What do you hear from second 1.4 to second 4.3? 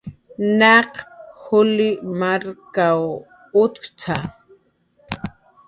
juli markaw utkt""a"